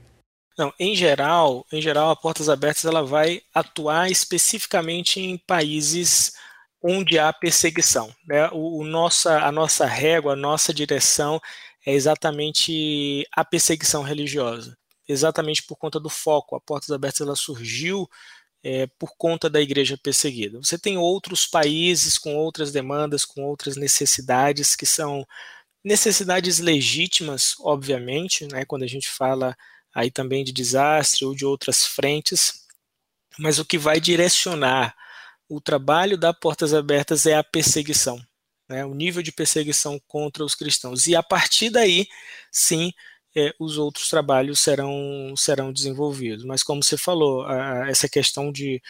Não, 0.59 0.71
em 0.79 0.95
geral, 0.95 1.65
em 1.73 1.81
geral, 1.81 2.11
a 2.11 2.17
Portas 2.17 2.51
Abertas 2.51 2.85
ela 2.85 3.03
vai 3.03 3.41
atuar 3.55 4.11
especificamente 4.11 5.19
em 5.19 5.39
países 5.39 6.35
onde 6.83 7.19
há 7.19 7.33
perseguição. 7.33 8.15
Né? 8.29 8.47
O, 8.53 8.81
o, 8.83 8.85
nossa, 8.85 9.39
a 9.39 9.51
nossa 9.51 9.87
régua, 9.87 10.35
a 10.35 10.37
nossa 10.37 10.71
direção 10.71 11.41
é 11.87 11.95
exatamente 11.95 13.27
a 13.35 13.43
perseguição 13.43 14.03
religiosa, 14.03 14.77
exatamente 15.09 15.63
por 15.63 15.77
conta 15.77 15.99
do 15.99 16.11
foco. 16.11 16.57
A 16.57 16.61
Portas 16.61 16.91
Abertas 16.91 17.23
ela 17.23 17.35
surgiu 17.35 18.07
é, 18.65 18.87
por 18.99 19.15
conta 19.19 19.51
da 19.51 19.61
igreja 19.61 19.99
perseguida. 20.03 20.59
Você 20.59 20.79
tem 20.79 20.97
outros 20.97 21.47
países 21.47 22.17
com 22.17 22.35
outras 22.35 22.73
demandas, 22.73 23.27
com 23.27 23.45
outras 23.45 23.77
necessidades 23.77 24.75
que 24.75 24.87
são 24.87 25.27
necessidades 25.85 26.59
legítimas, 26.61 27.55
obviamente, 27.61 28.47
né, 28.47 28.65
quando 28.65 28.85
a 28.85 28.87
gente 28.87 29.11
fala 29.11 29.55
aí 29.95 30.11
também 30.11 30.43
de 30.43 30.51
desastre 30.51 31.27
ou 31.27 31.35
de 31.35 31.45
outras 31.45 31.85
frentes, 31.85 32.65
mas 33.39 33.59
o 33.59 33.67
que 33.67 33.77
vai 33.77 34.01
direcionar 34.01 34.97
o 35.47 35.61
trabalho 35.61 36.17
da 36.17 36.33
Portas 36.33 36.73
Abertas 36.73 37.27
é 37.27 37.35
a 37.37 37.45
perseguição, 37.45 38.19
né, 38.67 38.83
o 38.83 38.95
nível 38.95 39.23
de 39.23 39.31
perseguição 39.31 40.01
contra 40.09 40.43
os 40.43 40.55
cristãos. 40.55 41.07
E 41.07 41.15
a 41.15 41.23
partir 41.23 41.69
daí, 41.69 42.09
sim, 42.51 42.91
é, 43.37 43.55
os 43.59 43.79
outros 43.79 44.09
trabalhos 44.09 44.61
serão, 44.61 45.35
serão 45.37 45.73
desenvolvidos. 45.73 46.45
Mas 46.45 46.63
como 46.63 46.83
você 46.83 46.97
falou, 46.97 47.45
a, 47.45 47.89
essa 47.89 48.09
questão 48.09 48.53
de 48.53 48.83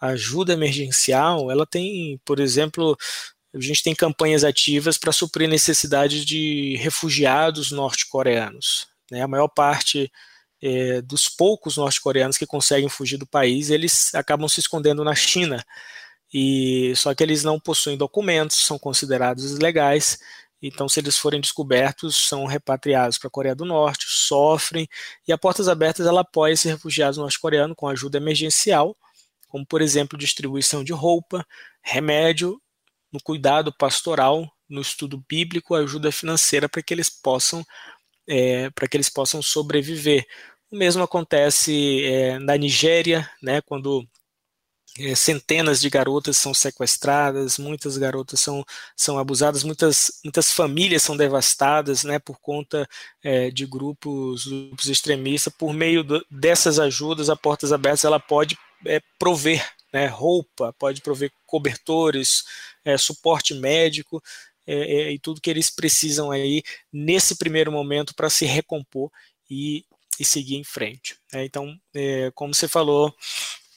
ajuda 0.00 0.52
emergencial, 0.52 1.50
ela 1.50 1.66
tem, 1.66 2.20
por 2.24 2.40
exemplo, 2.40 2.96
a 3.54 3.60
gente 3.60 3.82
tem 3.82 3.94
campanhas 3.94 4.44
ativas 4.44 4.98
para 4.98 5.12
suprir 5.12 5.48
necessidades 5.48 6.24
de 6.24 6.76
refugiados 6.80 7.70
norte-coreanos. 7.70 8.88
Né? 9.10 9.22
A 9.22 9.28
maior 9.28 9.48
parte 9.48 10.10
é, 10.60 11.02
dos 11.02 11.28
poucos 11.28 11.76
norte-coreanos 11.76 12.38
que 12.38 12.46
conseguem 12.46 12.88
fugir 12.88 13.18
do 13.18 13.26
país, 13.26 13.70
eles 13.70 14.14
acabam 14.14 14.48
se 14.48 14.60
escondendo 14.60 15.04
na 15.04 15.14
China 15.14 15.64
e 16.32 16.94
só 16.96 17.14
que 17.14 17.22
eles 17.22 17.44
não 17.44 17.60
possuem 17.60 17.96
documentos, 17.96 18.64
são 18.64 18.78
considerados 18.78 19.52
ilegais. 19.52 20.18
Então, 20.62 20.88
se 20.88 21.00
eles 21.00 21.18
forem 21.18 21.40
descobertos, 21.40 22.16
são 22.28 22.46
repatriados 22.46 23.18
para 23.18 23.28
a 23.28 23.30
Coreia 23.30 23.54
do 23.54 23.64
Norte, 23.64 24.06
sofrem, 24.08 24.88
e 25.26 25.32
a 25.32 25.38
Portas 25.38 25.68
Abertas 25.68 26.06
ela 26.06 26.20
apoia 26.20 26.52
esses 26.52 26.70
refugiados 26.70 27.18
norte-coreanos 27.18 27.76
com 27.76 27.88
ajuda 27.88 28.18
emergencial, 28.18 28.96
como, 29.48 29.66
por 29.66 29.82
exemplo, 29.82 30.16
distribuição 30.18 30.84
de 30.84 30.92
roupa, 30.92 31.44
remédio, 31.82 32.60
no 33.12 33.20
cuidado 33.20 33.74
pastoral, 33.76 34.50
no 34.68 34.80
estudo 34.80 35.22
bíblico, 35.28 35.74
ajuda 35.74 36.12
financeira 36.12 36.68
para 36.68 36.82
que 36.82 36.94
eles 36.94 37.10
possam 37.10 37.64
é, 38.26 38.70
para 38.70 38.88
que 38.88 38.96
eles 38.96 39.08
possam 39.08 39.42
sobreviver. 39.42 40.26
O 40.70 40.76
mesmo 40.76 41.02
acontece 41.02 42.04
é, 42.04 42.38
na 42.38 42.56
Nigéria, 42.56 43.28
né, 43.42 43.60
quando 43.62 44.06
é, 44.98 45.14
centenas 45.14 45.80
de 45.80 45.88
garotas 45.88 46.36
são 46.36 46.52
sequestradas, 46.52 47.56
muitas 47.58 47.96
garotas 47.96 48.40
são, 48.40 48.64
são 48.94 49.18
abusadas, 49.18 49.64
muitas, 49.64 50.20
muitas 50.22 50.52
famílias 50.52 51.02
são 51.02 51.16
devastadas 51.16 52.04
né, 52.04 52.18
por 52.18 52.38
conta 52.40 52.86
é, 53.22 53.50
de 53.50 53.64
grupos, 53.66 54.44
grupos 54.44 54.86
extremistas. 54.86 55.52
Por 55.56 55.72
meio 55.72 56.04
do, 56.04 56.24
dessas 56.30 56.78
ajudas, 56.78 57.30
a 57.30 57.36
Portas 57.36 57.72
Abertas 57.72 58.04
ela 58.04 58.20
pode 58.20 58.58
é, 58.86 59.00
prover 59.18 59.66
né, 59.92 60.06
roupa, 60.06 60.74
pode 60.78 61.00
prover 61.00 61.32
cobertores, 61.46 62.44
é, 62.84 62.96
suporte 62.98 63.54
médico 63.54 64.22
é, 64.66 64.74
é, 64.74 65.12
e 65.12 65.18
tudo 65.18 65.40
que 65.40 65.50
eles 65.50 65.70
precisam 65.70 66.30
aí 66.30 66.62
nesse 66.92 67.36
primeiro 67.36 67.72
momento 67.72 68.14
para 68.14 68.30
se 68.30 68.44
recompor 68.44 69.10
e, 69.50 69.84
e 70.18 70.24
seguir 70.24 70.56
em 70.56 70.64
frente. 70.64 71.16
Né. 71.32 71.44
Então, 71.44 71.78
como 72.34 72.54
você 72.54 72.68
falou, 72.68 73.14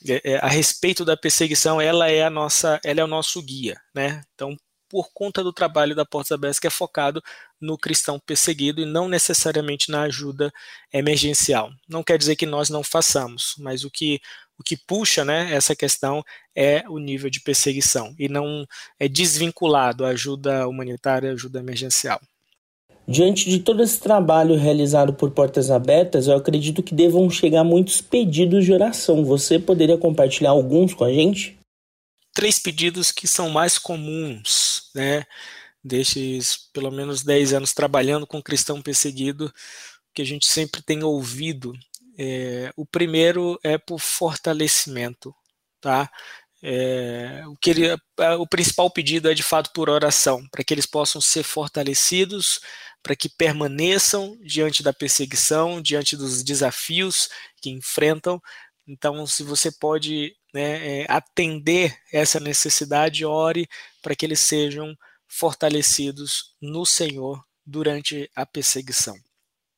é, 0.07 0.21
é, 0.33 0.37
a 0.37 0.47
respeito 0.47 1.03
da 1.05 1.17
perseguição, 1.17 1.81
ela 1.81 2.09
é 2.09 2.23
a 2.23 2.29
nossa, 2.29 2.79
ela 2.83 3.01
é 3.01 3.03
o 3.03 3.07
nosso 3.07 3.41
guia, 3.41 3.79
né? 3.93 4.21
Então, 4.33 4.55
por 4.89 5.09
conta 5.13 5.43
do 5.43 5.51
trabalho 5.51 5.95
da 5.95 6.05
Portas 6.05 6.31
Abertas 6.31 6.59
que 6.59 6.67
é 6.67 6.69
focado 6.69 7.21
no 7.59 7.77
cristão 7.77 8.19
perseguido 8.19 8.81
e 8.81 8.85
não 8.85 9.07
necessariamente 9.09 9.89
na 9.91 10.03
ajuda 10.03 10.51
emergencial. 10.93 11.71
Não 11.89 12.03
quer 12.03 12.17
dizer 12.17 12.35
que 12.35 12.45
nós 12.45 12.69
não 12.69 12.83
façamos, 12.83 13.55
mas 13.57 13.83
o 13.83 13.91
que 13.91 14.19
o 14.57 14.63
que 14.63 14.77
puxa, 14.77 15.25
né, 15.25 15.53
essa 15.53 15.75
questão 15.75 16.23
é 16.55 16.87
o 16.87 16.97
nível 16.97 17.29
de 17.29 17.41
perseguição 17.41 18.15
e 18.17 18.29
não 18.29 18.65
é 18.97 19.07
desvinculado 19.07 20.05
a 20.05 20.09
ajuda 20.09 20.67
humanitária, 20.67 21.31
ajuda 21.33 21.59
emergencial. 21.59 22.21
Diante 23.07 23.49
de 23.49 23.59
todo 23.59 23.83
esse 23.83 23.99
trabalho 23.99 24.55
realizado 24.55 25.13
por 25.13 25.29
Portas 25.29 25.69
Abertas, 25.69 26.27
eu 26.27 26.35
acredito 26.35 26.81
que 26.81 26.95
devam 26.95 27.29
chegar 27.29 27.63
muitos 27.63 28.01
pedidos 28.01 28.65
de 28.65 28.73
oração. 28.73 29.23
Você 29.23 29.59
poderia 29.59 29.97
compartilhar 29.97 30.49
alguns 30.49 30.93
com 30.93 31.03
a 31.03 31.13
gente? 31.13 31.55
Três 32.33 32.57
pedidos 32.57 33.11
que 33.11 33.27
são 33.27 33.49
mais 33.49 33.77
comuns, 33.77 34.89
né? 34.95 35.23
Destes 35.83 36.57
pelo 36.73 36.89
menos 36.89 37.23
10 37.23 37.53
anos 37.53 37.73
trabalhando 37.73 38.25
com 38.25 38.41
cristão 38.41 38.81
perseguido, 38.81 39.53
que 40.11 40.23
a 40.23 40.25
gente 40.25 40.47
sempre 40.47 40.81
tem 40.81 41.03
ouvido. 41.03 41.73
É, 42.17 42.71
o 42.75 42.87
primeiro 42.87 43.59
é 43.63 43.77
por 43.77 43.99
fortalecimento, 43.99 45.33
tá? 45.79 46.09
É, 46.63 47.43
o, 47.45 47.55
que 47.57 47.69
ele, 47.69 47.95
o 48.39 48.47
principal 48.47 48.89
pedido 48.89 49.29
é 49.29 49.35
de 49.35 49.43
fato 49.43 49.71
por 49.71 49.87
oração, 49.89 50.43
para 50.49 50.63
que 50.63 50.73
eles 50.73 50.87
possam 50.87 51.21
ser 51.21 51.43
fortalecidos, 51.43 52.59
para 53.05 53.15
que 53.15 53.29
permaneçam 53.29 54.35
diante 54.41 54.81
da 54.81 54.91
perseguição, 54.91 55.79
diante 55.79 56.17
dos 56.17 56.41
desafios 56.41 57.29
que 57.61 57.69
enfrentam. 57.69 58.41
Então, 58.87 59.27
se 59.27 59.43
você 59.43 59.71
pode 59.71 60.35
né, 60.51 61.01
é, 61.01 61.05
atender 61.07 61.95
essa 62.11 62.39
necessidade, 62.39 63.23
ore 63.23 63.69
para 64.01 64.15
que 64.15 64.25
eles 64.25 64.39
sejam 64.39 64.97
fortalecidos 65.27 66.55
no 66.59 66.83
Senhor 66.83 67.45
durante 67.63 68.27
a 68.35 68.43
perseguição. 68.43 69.15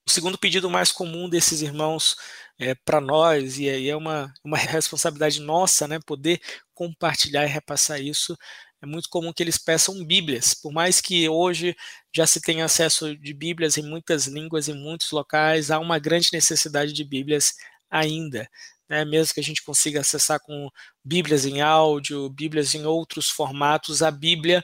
O 0.08 0.10
segundo 0.10 0.38
pedido 0.38 0.70
mais 0.70 0.90
comum 0.94 1.28
desses 1.28 1.62
irmãos 1.62 2.16
é, 2.58 2.76
para 2.76 3.02
nós, 3.02 3.60
e 3.60 3.70
aí 3.70 3.90
é 3.90 3.96
uma, 3.98 4.34
uma 4.42 4.56
responsabilidade 4.56 5.42
nossa, 5.42 5.86
né, 5.86 6.00
poder 6.06 6.40
compartilhar 6.74 7.44
e 7.44 7.50
repassar 7.50 8.00
isso, 8.00 8.38
é 8.82 8.86
muito 8.86 9.10
comum 9.10 9.34
que 9.34 9.42
eles 9.42 9.58
peçam 9.58 10.06
Bíblias, 10.06 10.54
por 10.54 10.72
mais 10.72 11.02
que 11.02 11.28
hoje 11.28 11.76
já 12.16 12.28
se 12.28 12.40
tenha 12.40 12.66
acesso 12.66 13.18
de 13.18 13.34
Bíblias 13.34 13.78
em 13.78 13.84
muitas 13.84 14.28
línguas, 14.28 14.68
em 14.68 14.74
muitos 14.74 15.12
locais, 15.12 15.72
há 15.72 15.80
uma 15.80 15.98
grande 15.98 16.30
necessidade 16.32 16.94
de 16.94 17.04
Bíblias 17.04 17.54
ainda. 17.90 18.48
Né? 18.88 19.04
Mesmo 19.06 19.34
que 19.34 19.40
a 19.40 19.44
gente 19.44 19.64
consiga 19.64 20.02
acessar 20.02 20.40
com 20.40 20.70
Bíblias 21.04 21.46
em 21.46 21.62
áudio, 21.62 22.30
Bíblias 22.30 22.74
em 22.76 22.86
outros 22.86 23.30
formatos, 23.30 24.04
a 24.04 24.12
Bíblia 24.12 24.64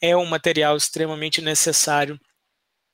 é 0.00 0.16
um 0.16 0.26
material 0.26 0.76
extremamente 0.76 1.40
necessário 1.40 2.20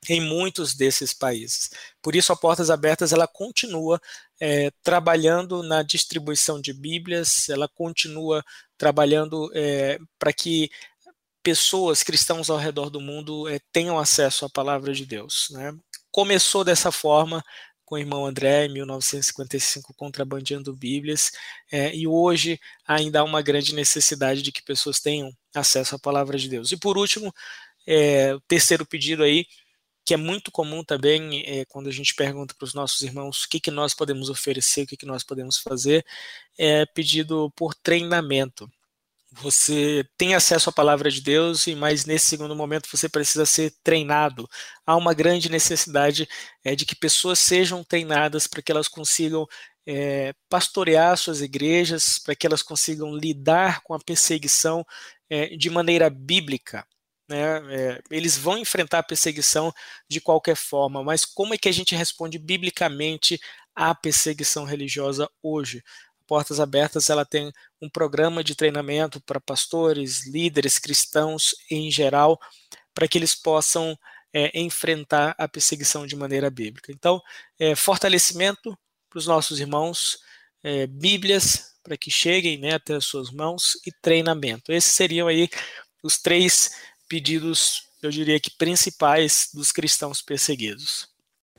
em 0.08 0.20
muitos 0.20 0.74
desses 0.74 1.12
países. 1.12 1.70
Por 2.02 2.16
isso, 2.16 2.32
a 2.32 2.36
Portas 2.36 2.70
Abertas 2.70 3.12
ela 3.12 3.26
continua 3.26 4.00
é, 4.40 4.70
trabalhando 4.82 5.62
na 5.62 5.82
distribuição 5.82 6.60
de 6.60 6.72
Bíblias, 6.72 7.48
ela 7.48 7.68
continua 7.68 8.42
trabalhando 8.80 9.50
é, 9.54 9.98
para 10.18 10.32
que 10.32 10.70
pessoas, 11.42 12.02
cristãos 12.02 12.48
ao 12.48 12.56
redor 12.56 12.88
do 12.88 12.98
mundo, 12.98 13.46
é, 13.46 13.60
tenham 13.70 13.98
acesso 13.98 14.46
à 14.46 14.48
palavra 14.48 14.94
de 14.94 15.04
Deus. 15.04 15.48
Né? 15.50 15.74
Começou 16.10 16.64
dessa 16.64 16.90
forma 16.90 17.44
com 17.84 17.96
o 17.96 17.98
irmão 17.98 18.24
André, 18.24 18.64
em 18.64 18.72
1955, 18.72 19.92
contrabandeando 19.94 20.74
Bíblias, 20.74 21.30
é, 21.70 21.94
e 21.94 22.06
hoje 22.06 22.58
ainda 22.86 23.20
há 23.20 23.24
uma 23.24 23.42
grande 23.42 23.74
necessidade 23.74 24.40
de 24.40 24.50
que 24.50 24.62
pessoas 24.62 24.98
tenham 24.98 25.30
acesso 25.54 25.96
à 25.96 25.98
palavra 25.98 26.38
de 26.38 26.48
Deus. 26.48 26.72
E 26.72 26.78
por 26.78 26.96
último, 26.96 27.34
é, 27.86 28.34
o 28.34 28.40
terceiro 28.40 28.86
pedido 28.86 29.22
aí, 29.22 29.44
que 30.04 30.14
é 30.14 30.16
muito 30.16 30.50
comum 30.50 30.82
também 30.84 31.42
é, 31.46 31.64
quando 31.66 31.88
a 31.88 31.92
gente 31.92 32.14
pergunta 32.14 32.54
para 32.56 32.64
os 32.64 32.74
nossos 32.74 33.02
irmãos 33.02 33.44
o 33.44 33.48
que, 33.48 33.60
que 33.60 33.70
nós 33.70 33.94
podemos 33.94 34.28
oferecer, 34.30 34.82
o 34.82 34.86
que, 34.86 34.96
que 34.96 35.06
nós 35.06 35.22
podemos 35.24 35.58
fazer, 35.58 36.04
é 36.58 36.86
pedido 36.86 37.52
por 37.56 37.74
treinamento. 37.74 38.68
Você 39.32 40.04
tem 40.18 40.34
acesso 40.34 40.70
à 40.70 40.72
palavra 40.72 41.08
de 41.08 41.20
Deus, 41.20 41.64
mas 41.76 42.04
nesse 42.04 42.26
segundo 42.26 42.56
momento 42.56 42.88
você 42.90 43.08
precisa 43.08 43.46
ser 43.46 43.72
treinado. 43.82 44.48
Há 44.84 44.96
uma 44.96 45.14
grande 45.14 45.48
necessidade 45.48 46.28
é, 46.64 46.74
de 46.74 46.84
que 46.84 46.96
pessoas 46.96 47.38
sejam 47.38 47.84
treinadas 47.84 48.48
para 48.48 48.60
que 48.60 48.72
elas 48.72 48.88
consigam 48.88 49.46
é, 49.86 50.34
pastorear 50.48 51.16
suas 51.16 51.40
igrejas, 51.40 52.18
para 52.18 52.34
que 52.34 52.46
elas 52.46 52.62
consigam 52.62 53.14
lidar 53.14 53.82
com 53.82 53.94
a 53.94 54.00
perseguição 54.00 54.84
é, 55.28 55.56
de 55.56 55.70
maneira 55.70 56.10
bíblica. 56.10 56.84
Né? 57.30 57.62
É, 57.72 58.02
eles 58.10 58.36
vão 58.36 58.58
enfrentar 58.58 58.98
a 58.98 59.04
perseguição 59.04 59.72
de 60.08 60.20
qualquer 60.20 60.56
forma, 60.56 61.00
mas 61.04 61.24
como 61.24 61.54
é 61.54 61.56
que 61.56 61.68
a 61.68 61.72
gente 61.72 61.94
responde 61.94 62.40
biblicamente 62.40 63.40
à 63.72 63.94
perseguição 63.94 64.64
religiosa 64.64 65.30
hoje? 65.40 65.80
Portas 66.26 66.58
Abertas 66.58 67.08
ela 67.08 67.24
tem 67.24 67.52
um 67.80 67.88
programa 67.88 68.42
de 68.42 68.56
treinamento 68.56 69.20
para 69.20 69.40
pastores, 69.40 70.26
líderes 70.26 70.76
cristãos 70.76 71.54
em 71.70 71.88
geral, 71.88 72.36
para 72.92 73.06
que 73.06 73.16
eles 73.16 73.36
possam 73.36 73.96
é, 74.32 74.58
enfrentar 74.60 75.36
a 75.38 75.46
perseguição 75.46 76.08
de 76.08 76.16
maneira 76.16 76.50
bíblica. 76.50 76.90
Então, 76.90 77.20
é, 77.60 77.76
fortalecimento 77.76 78.76
para 79.08 79.18
os 79.18 79.26
nossos 79.26 79.60
irmãos, 79.60 80.18
é, 80.64 80.84
Bíblias 80.88 81.76
para 81.82 81.96
que 81.96 82.10
cheguem 82.10 82.58
né, 82.58 82.74
até 82.74 82.94
as 82.94 83.04
suas 83.04 83.30
mãos 83.30 83.74
e 83.86 83.92
treinamento. 84.02 84.72
Esses 84.72 84.92
seriam 84.92 85.28
aí 85.28 85.48
os 86.02 86.18
três 86.18 86.70
pedidos, 87.10 87.82
eu 88.00 88.08
diria 88.08 88.38
que 88.38 88.52
principais 88.52 89.50
dos 89.52 89.72
cristãos 89.72 90.22
perseguidos. 90.22 91.08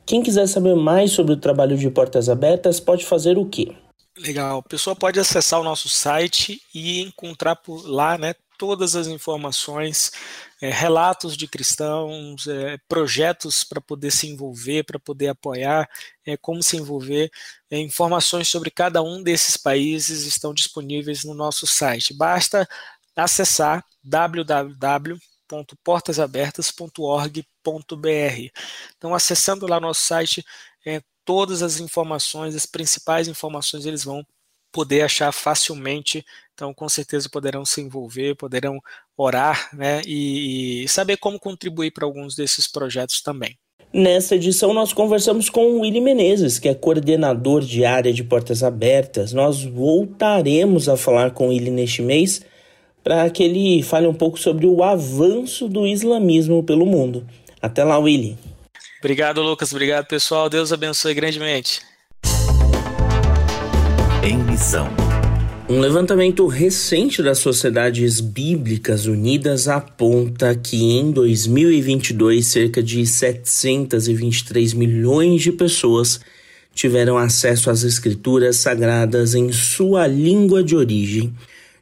Quem 0.05 0.23
quiser 0.23 0.47
saber 0.47 0.75
mais 0.75 1.11
sobre 1.11 1.33
o 1.33 1.37
trabalho 1.37 1.77
de 1.77 1.89
Portas 1.89 2.29
Abertas 2.29 2.79
pode 2.79 3.05
fazer 3.05 3.37
o 3.37 3.45
quê? 3.45 3.75
Legal, 4.17 4.59
a 4.59 4.63
pessoa 4.63 4.95
pode 4.95 5.19
acessar 5.19 5.59
o 5.59 5.63
nosso 5.63 5.89
site 5.89 6.61
e 6.73 7.01
encontrar 7.01 7.57
por 7.57 7.85
lá 7.85 8.17
né, 8.17 8.33
todas 8.57 8.95
as 8.95 9.07
informações, 9.07 10.11
é, 10.61 10.69
relatos 10.69 11.35
de 11.35 11.47
cristãos, 11.47 12.47
é, 12.47 12.77
projetos 12.87 13.63
para 13.63 13.81
poder 13.81 14.11
se 14.11 14.27
envolver, 14.27 14.83
para 14.83 14.99
poder 14.99 15.29
apoiar, 15.29 15.89
é, 16.25 16.37
como 16.37 16.63
se 16.63 16.77
envolver. 16.77 17.29
É, 17.69 17.77
informações 17.77 18.47
sobre 18.47 18.69
cada 18.69 19.01
um 19.01 19.21
desses 19.21 19.57
países 19.57 20.25
estão 20.25 20.53
disponíveis 20.53 21.23
no 21.23 21.33
nosso 21.33 21.67
site. 21.67 22.13
Basta 22.13 22.67
acessar 23.15 23.83
www 24.03 25.17
www.portasabertas.org.br. 25.51 28.49
Então, 28.97 29.13
acessando 29.13 29.67
lá 29.67 29.79
nosso 29.79 30.01
site, 30.01 30.43
é, 30.85 31.01
todas 31.25 31.61
as 31.61 31.79
informações, 31.79 32.55
as 32.55 32.65
principais 32.65 33.27
informações, 33.27 33.85
eles 33.85 34.03
vão 34.03 34.25
poder 34.71 35.01
achar 35.01 35.31
facilmente. 35.31 36.25
Então, 36.53 36.73
com 36.73 36.87
certeza 36.87 37.29
poderão 37.29 37.65
se 37.65 37.81
envolver, 37.81 38.35
poderão 38.35 38.79
orar, 39.17 39.69
né, 39.75 40.01
e, 40.05 40.83
e 40.83 40.87
saber 40.87 41.17
como 41.17 41.39
contribuir 41.39 41.91
para 41.91 42.05
alguns 42.05 42.35
desses 42.35 42.67
projetos 42.67 43.21
também. 43.21 43.57
Nessa 43.93 44.35
edição, 44.35 44.73
nós 44.73 44.93
conversamos 44.93 45.49
com 45.49 45.65
o 45.65 45.81
Willy 45.81 45.99
Menezes, 45.99 46.57
que 46.57 46.69
é 46.69 46.73
coordenador 46.73 47.59
de 47.59 47.83
área 47.83 48.13
de 48.13 48.23
portas 48.23 48.63
abertas. 48.63 49.33
Nós 49.33 49.65
voltaremos 49.65 50.87
a 50.87 50.95
falar 50.95 51.31
com 51.31 51.51
ele 51.51 51.69
neste 51.69 52.01
mês 52.01 52.41
para 53.03 53.29
que 53.29 53.43
ele 53.43 53.81
fale 53.83 54.07
um 54.07 54.13
pouco 54.13 54.39
sobre 54.39 54.65
o 54.65 54.83
avanço 54.83 55.67
do 55.67 55.87
islamismo 55.87 56.63
pelo 56.63 56.85
mundo. 56.85 57.25
Até 57.61 57.83
lá, 57.83 57.97
Willy. 57.97 58.37
Obrigado, 58.99 59.41
Lucas. 59.41 59.71
Obrigado, 59.71 60.05
pessoal. 60.05 60.49
Deus 60.49 60.71
abençoe 60.71 61.13
grandemente. 61.13 61.81
Em 64.23 64.37
missão. 64.37 64.87
Um 65.67 65.79
levantamento 65.79 66.45
recente 66.47 67.23
das 67.23 67.39
Sociedades 67.39 68.19
Bíblicas 68.19 69.05
Unidas 69.05 69.67
aponta 69.67 70.53
que 70.53 70.83
em 70.83 71.11
2022 71.11 72.45
cerca 72.45 72.83
de 72.83 73.05
723 73.05 74.73
milhões 74.73 75.41
de 75.41 75.51
pessoas 75.51 76.19
tiveram 76.75 77.17
acesso 77.17 77.69
às 77.69 77.83
escrituras 77.83 78.57
sagradas 78.57 79.33
em 79.33 79.51
sua 79.51 80.05
língua 80.05 80.63
de 80.63 80.75
origem 80.75 81.33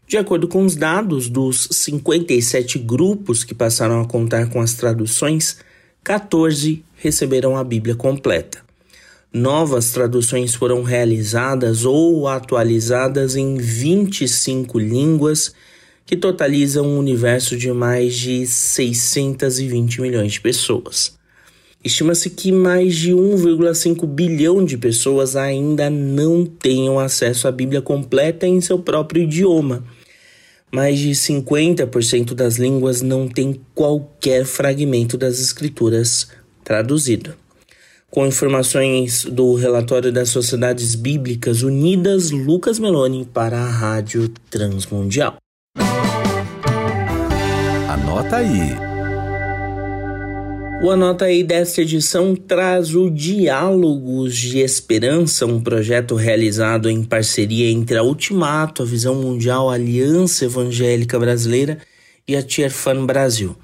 de 0.10 0.18
acordo 0.18 0.48
com 0.48 0.66
os 0.66 0.76
dados 0.76 1.30
dos 1.30 1.68
57 1.70 2.80
grupos 2.80 3.44
que 3.44 3.54
passaram 3.54 4.02
a 4.02 4.08
contar 4.08 4.50
com 4.50 4.60
as 4.60 4.74
traduções, 4.74 5.58
14 6.04 6.84
receberam 6.96 7.56
a 7.56 7.64
Bíblia 7.64 7.94
completa. 7.94 8.58
Novas 9.32 9.92
traduções 9.92 10.56
foram 10.56 10.82
realizadas 10.82 11.86
ou 11.86 12.28
atualizadas 12.28 13.36
em 13.36 13.58
25 13.58 14.80
línguas, 14.80 15.54
que 16.08 16.18
totalizam 16.18 16.88
um 16.88 16.98
universo 16.98 17.56
de 17.56 17.72
mais 17.72 18.16
de 18.16 18.48
620 18.48 20.02
milhões 20.02 20.32
de 20.32 20.42
pessoas. 20.42 21.20
Estima-se 21.84 22.32
que 22.32 22.52
mais 22.52 22.96
de 22.96 23.12
1,5 23.12 24.08
bilhão 24.08 24.66
de 24.66 24.76
pessoas 24.76 25.36
ainda 25.36 25.88
não 25.88 26.48
tenham 26.48 26.98
acesso 26.98 27.48
à 27.48 27.52
Bíblia 27.52 27.80
completa 27.80 28.48
em 28.48 28.60
seu 28.60 28.80
próprio 28.80 29.22
idioma 29.22 29.84
mais 30.72 31.00
de 31.00 31.12
50% 31.12 32.34
das 32.34 32.58
línguas 32.58 33.02
não 33.02 33.28
tem 33.28 33.60
qualquer 33.74 34.46
fragmento 34.46 35.18
das 35.18 35.40
escrituras 35.40 36.30
traduzido. 36.64 37.34
Com 38.10 38.26
informações 38.26 39.24
do 39.26 39.54
relatório 39.54 40.12
das 40.12 40.30
Sociedades 40.30 40.96
Bíblicas 40.96 41.62
Unidas, 41.62 42.32
Lucas 42.32 42.80
Meloni 42.80 43.26
para 43.26 43.60
a 43.60 43.70
Rádio 43.70 44.30
Transmundial. 44.50 45.38
Anota 47.88 48.38
aí. 48.38 48.89
O 50.82 50.90
Anota 50.90 51.26
aí 51.26 51.44
desta 51.44 51.82
edição 51.82 52.34
traz 52.34 52.96
o 52.96 53.10
Diálogos 53.10 54.34
de 54.34 54.60
Esperança, 54.60 55.46
um 55.46 55.60
projeto 55.60 56.16
realizado 56.16 56.90
em 56.90 57.04
parceria 57.04 57.70
entre 57.70 57.98
a 57.98 58.04
Ultimato, 58.04 58.82
a 58.82 58.86
Visão 58.86 59.16
Mundial, 59.16 59.70
a 59.70 59.74
Aliança 59.74 60.46
Evangélica 60.46 61.20
Brasileira 61.20 61.80
e 62.26 62.34
a 62.34 62.42
Tierfan 62.42 63.06
Brasil. 63.06 63.58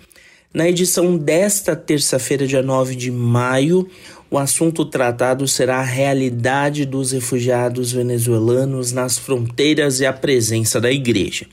Na 0.53 0.67
edição 0.67 1.17
desta 1.17 1.73
terça-feira, 1.73 2.45
dia 2.45 2.61
9 2.61 2.95
de 2.95 3.09
maio, 3.09 3.87
o 4.29 4.37
assunto 4.37 4.83
tratado 4.83 5.47
será 5.47 5.77
a 5.77 5.83
realidade 5.83 6.85
dos 6.85 7.13
refugiados 7.13 7.93
venezuelanos 7.93 8.91
nas 8.91 9.17
fronteiras 9.17 10.01
e 10.01 10.05
a 10.05 10.11
presença 10.11 10.81
da 10.81 10.91
igreja. 10.91 11.45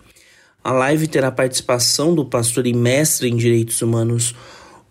A 0.65 0.73
live 0.73 1.07
terá 1.07 1.31
participação 1.31 2.17
do 2.17 2.25
pastor 2.25 2.67
e 2.67 2.73
mestre 2.73 3.29
em 3.29 3.37
direitos 3.37 3.81
humanos 3.81 4.35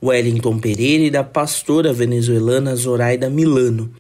Wellington 0.04 0.60
Pereira 0.60 1.04
e 1.04 1.12
da 1.12 1.24
pastora 1.24 1.94
venezuelana 1.94 2.76
Zoraida 2.76 3.30
Milano. 3.30 3.94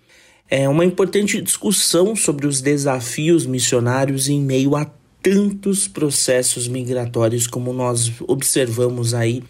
É 0.49 0.67
uma 0.67 0.83
importante 0.83 1.41
discussão 1.41 2.15
sobre 2.15 2.47
os 2.47 2.59
desafios 2.59 3.45
missionários 3.45 4.27
em 4.27 4.41
meio 4.41 4.75
a 4.75 4.85
tantos 5.21 5.87
processos 5.87 6.67
migratórios 6.67 7.47
como 7.47 7.71
nós 7.71 8.11
observamos 8.27 9.13
aí 9.13 9.43